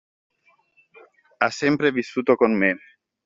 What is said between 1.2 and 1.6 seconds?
Ha